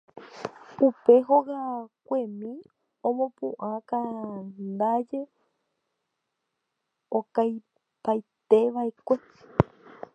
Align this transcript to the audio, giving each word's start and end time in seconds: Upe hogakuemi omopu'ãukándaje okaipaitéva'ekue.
Upe 0.87 1.13
hogakuemi 1.27 2.51
omopu'ãukándaje 3.07 5.19
okaipaitéva'ekue. 7.17 9.15